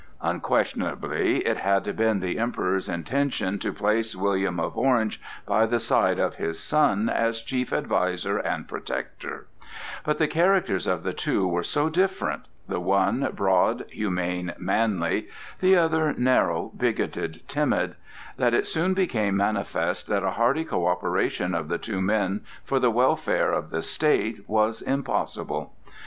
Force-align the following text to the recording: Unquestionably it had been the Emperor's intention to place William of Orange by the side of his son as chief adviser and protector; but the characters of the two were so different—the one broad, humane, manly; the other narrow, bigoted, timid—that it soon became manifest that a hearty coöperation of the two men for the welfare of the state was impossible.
Unquestionably 0.23 1.45
it 1.45 1.57
had 1.57 1.95
been 1.95 2.21
the 2.21 2.39
Emperor's 2.39 2.89
intention 2.89 3.59
to 3.59 3.71
place 3.71 4.15
William 4.15 4.59
of 4.59 4.75
Orange 4.75 5.21
by 5.45 5.67
the 5.67 5.77
side 5.77 6.17
of 6.17 6.37
his 6.37 6.59
son 6.59 7.07
as 7.07 7.43
chief 7.43 7.71
adviser 7.71 8.39
and 8.39 8.67
protector; 8.67 9.45
but 10.03 10.17
the 10.17 10.27
characters 10.27 10.87
of 10.87 11.03
the 11.03 11.13
two 11.13 11.47
were 11.47 11.61
so 11.61 11.87
different—the 11.87 12.79
one 12.79 13.29
broad, 13.35 13.85
humane, 13.91 14.55
manly; 14.57 15.27
the 15.59 15.75
other 15.77 16.13
narrow, 16.13 16.71
bigoted, 16.75 17.47
timid—that 17.47 18.53
it 18.55 18.65
soon 18.65 18.95
became 18.95 19.37
manifest 19.37 20.07
that 20.07 20.23
a 20.23 20.31
hearty 20.31 20.65
coöperation 20.65 21.55
of 21.55 21.67
the 21.67 21.77
two 21.77 22.01
men 22.01 22.41
for 22.63 22.79
the 22.79 22.89
welfare 22.89 23.51
of 23.51 23.69
the 23.69 23.83
state 23.83 24.49
was 24.49 24.81
impossible. 24.81 25.73